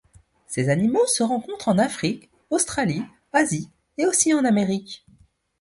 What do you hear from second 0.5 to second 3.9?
animaux se rencontrent en Afrique, Australie, Asie